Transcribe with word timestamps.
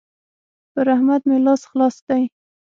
پر 0.73 0.87
احمد 0.95 1.21
مې 1.27 1.37
لاس 1.45 1.61
خلاص 1.69 1.95
دی. 2.07 2.23